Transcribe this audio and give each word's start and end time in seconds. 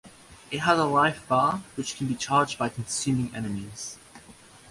It 0.49 0.61
has 0.61 0.79
a 0.79 0.85
life 0.85 1.27
bar, 1.27 1.61
which 1.75 1.95
can 1.95 2.07
be 2.07 2.15
charged 2.15 2.57
by 2.57 2.69
consuming 2.69 3.31
enemies. 3.35 3.99